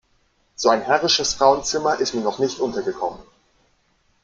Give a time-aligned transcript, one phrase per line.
[0.55, 3.19] So ein herrisches Frauenzimmer ist mir noch nicht untergekommen!